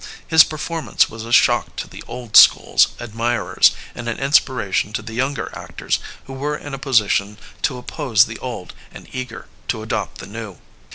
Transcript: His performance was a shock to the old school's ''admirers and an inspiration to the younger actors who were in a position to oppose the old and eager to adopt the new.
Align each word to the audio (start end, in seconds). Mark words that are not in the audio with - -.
His 0.25 0.43
performance 0.43 1.11
was 1.11 1.25
a 1.25 1.31
shock 1.31 1.75
to 1.75 1.87
the 1.87 2.03
old 2.07 2.35
school's 2.35 2.87
''admirers 2.99 3.69
and 3.93 4.09
an 4.09 4.17
inspiration 4.17 4.93
to 4.93 5.03
the 5.03 5.13
younger 5.13 5.55
actors 5.55 5.99
who 6.25 6.33
were 6.33 6.57
in 6.57 6.73
a 6.73 6.79
position 6.79 7.37
to 7.61 7.77
oppose 7.77 8.25
the 8.25 8.39
old 8.39 8.73
and 8.91 9.07
eager 9.13 9.45
to 9.67 9.83
adopt 9.83 10.17
the 10.17 10.25
new. 10.25 10.57